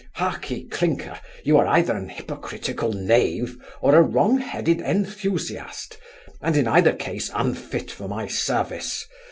[0.15, 5.95] Heark ye, Clinker, you are either an hypocritical knave, or a wrong headed enthusiast;
[6.41, 9.05] and in either case, unfit for my service.